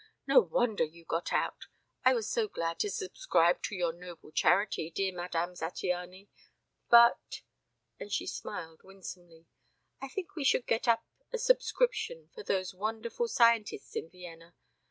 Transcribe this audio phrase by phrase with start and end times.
[0.25, 1.67] "No wonder you got out.
[2.03, 6.27] I was so glad to subscribe to your noble charity, dear Madame Zattiany.
[6.89, 7.43] But"
[7.99, 9.45] and she smiled winsomely
[10.01, 14.55] "I think we should get up a subscription for those wonderful scientists in Vienna.